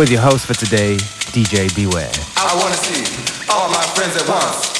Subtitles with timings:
[0.00, 0.96] with your host for today,
[1.36, 2.10] DJ Beware.
[2.34, 3.04] I want to see
[3.52, 4.72] all my friends at once.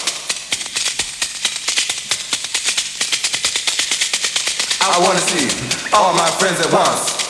[4.81, 5.45] I want to see
[5.93, 7.21] all my friends at once.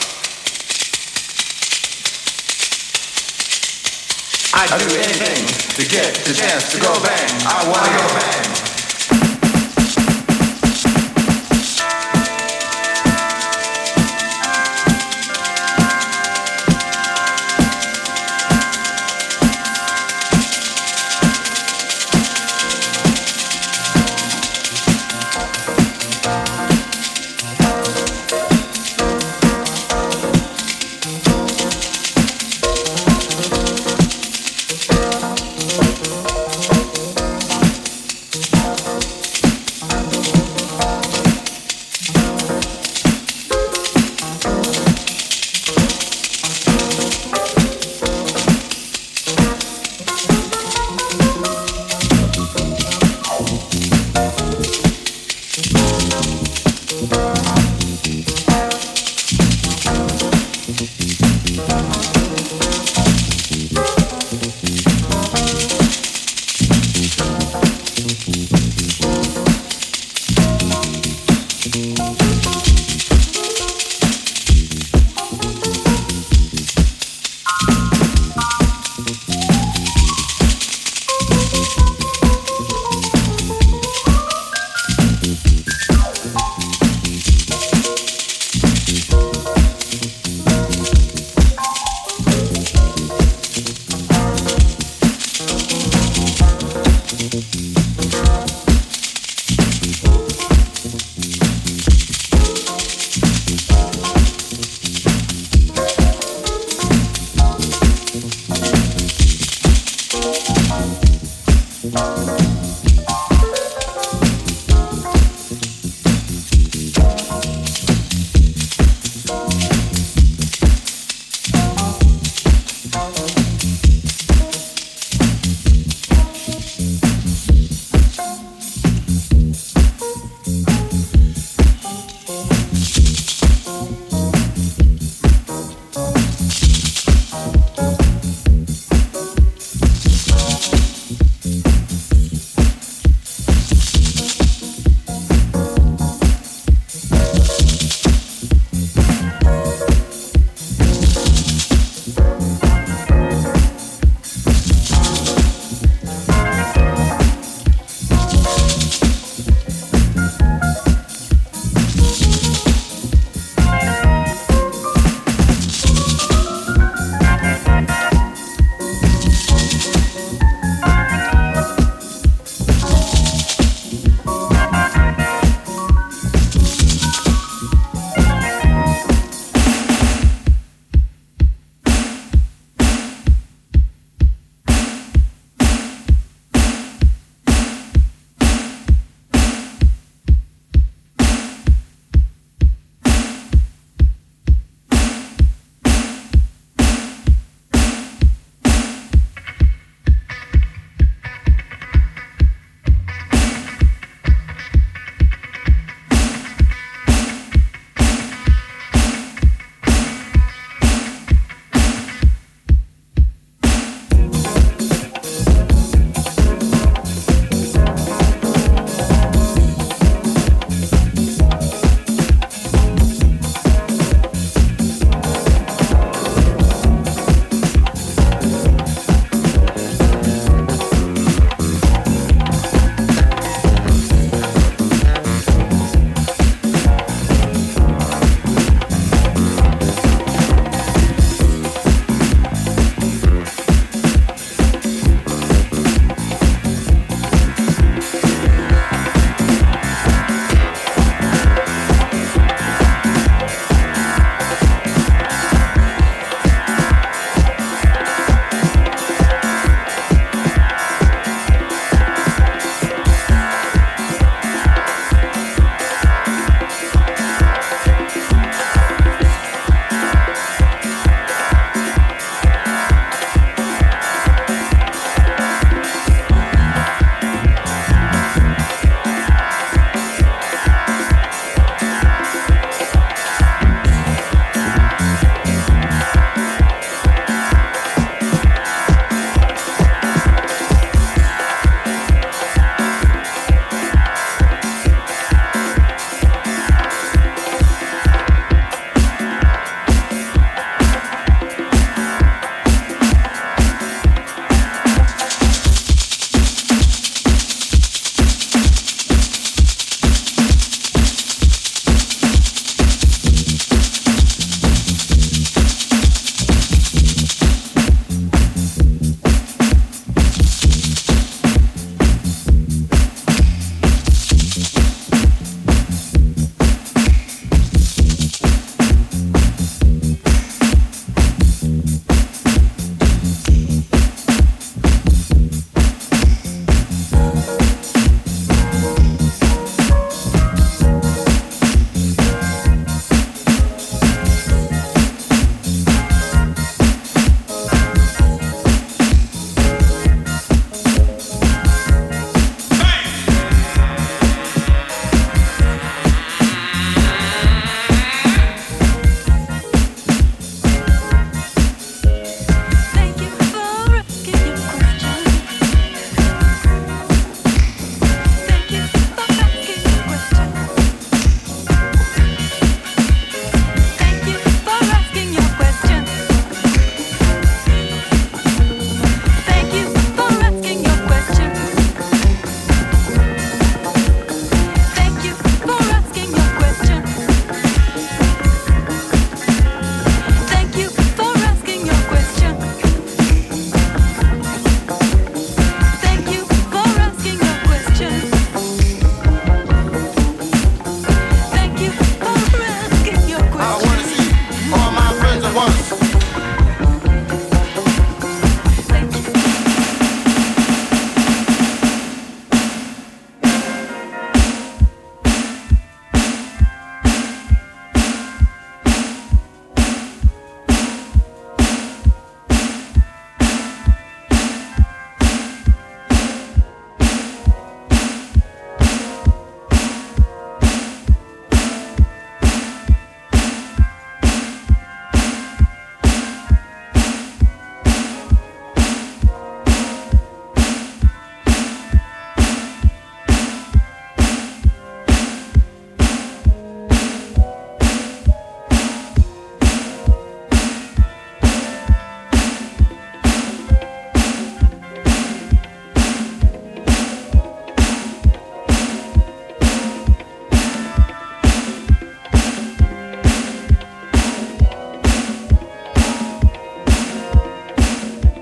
[4.54, 5.42] I'd do anything
[5.74, 7.42] to get the chance to go bang.
[7.42, 8.69] I wanna go bang.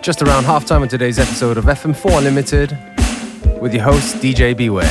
[0.08, 2.70] Just around halftime on today's episode of FM4 Unlimited
[3.60, 4.88] with your host, DJ Beware.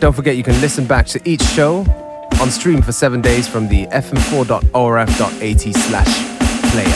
[0.00, 1.86] Don't forget you can listen back to each show
[2.42, 6.92] on stream for seven days from the fm4.orf.at slash player.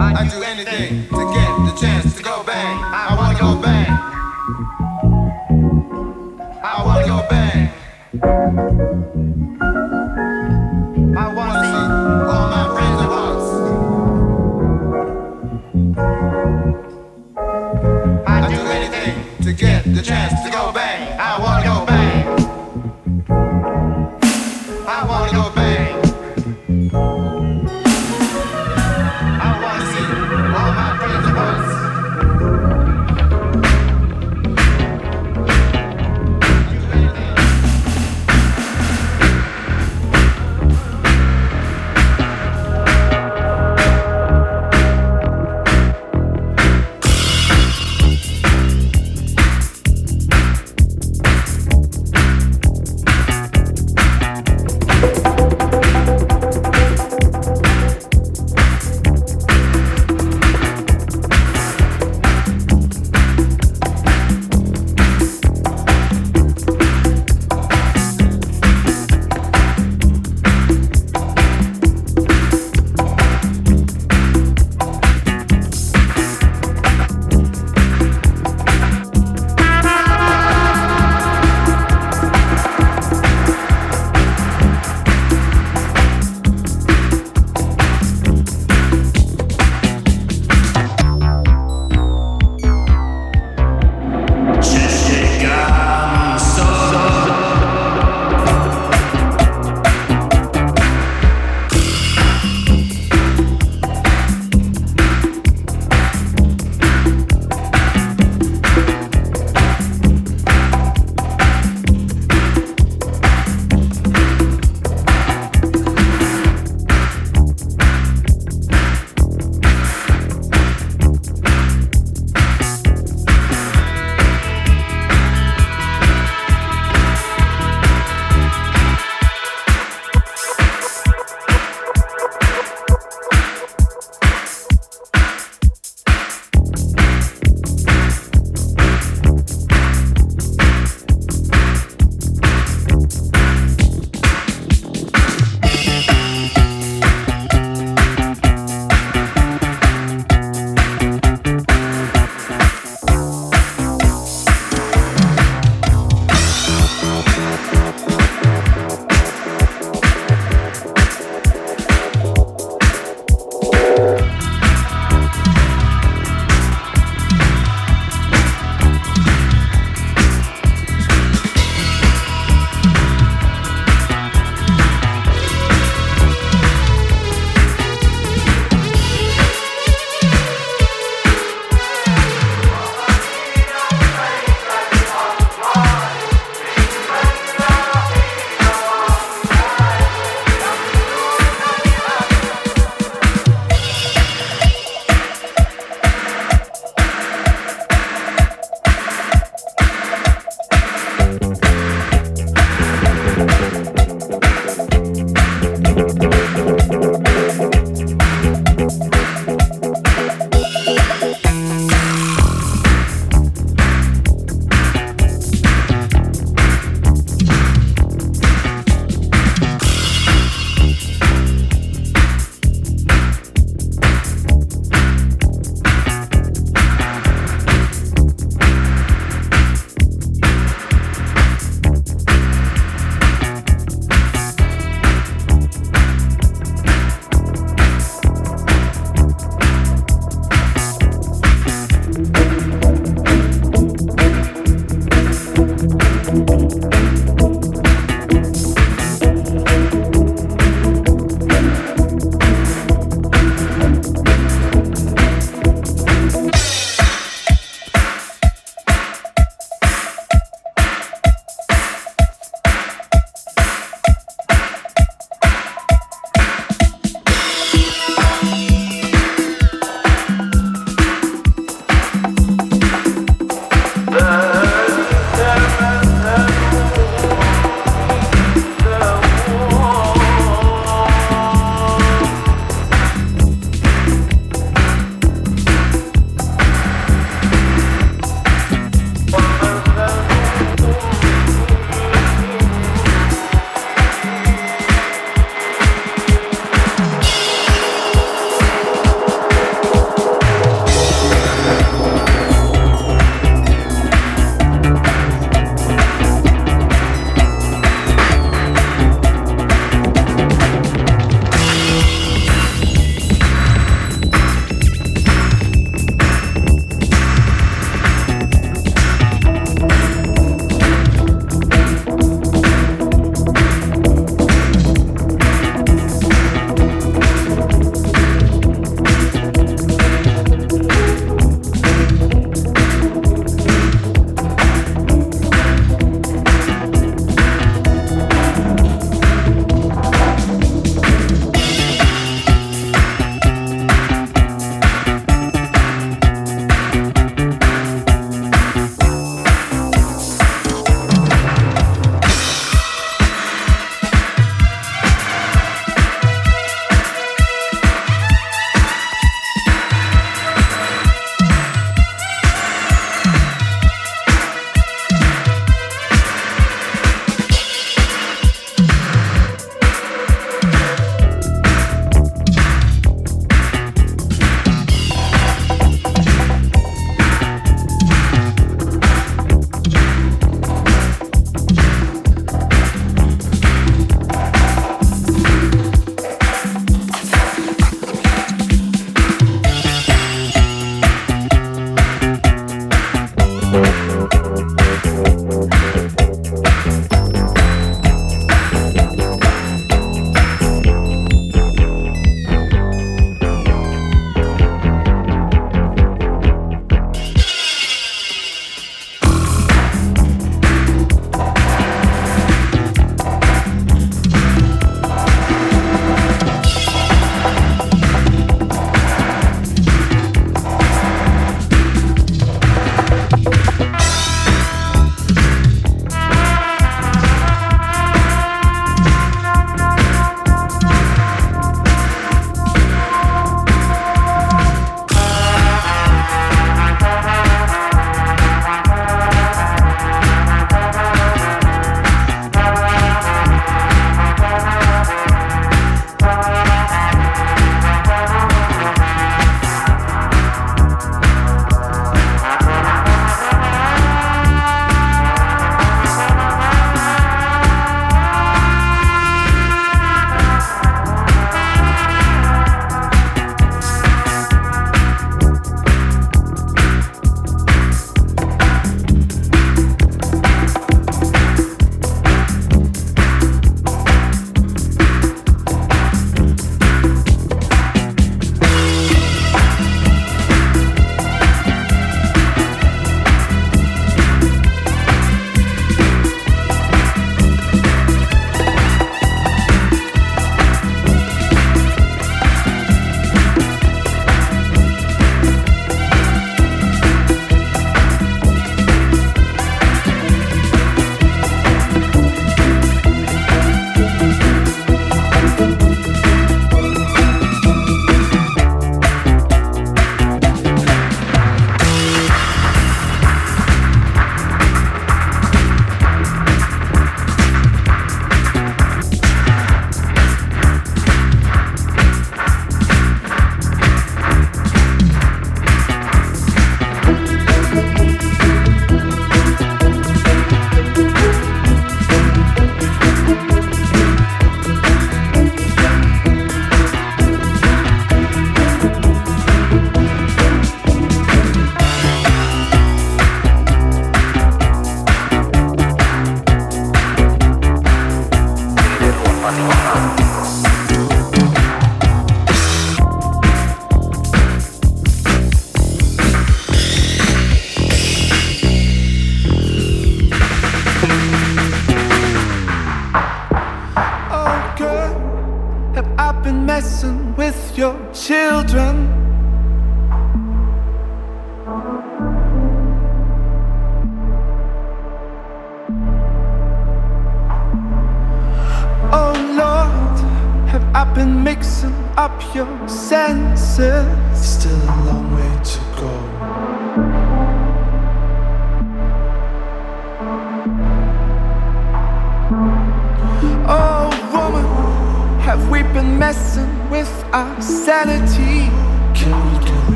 [0.00, 2.78] I'd do anything to get the chance to go bang.
[2.82, 4.12] I wanna go bang.
[8.22, 9.21] thank you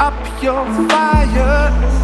[0.00, 2.03] up your fires.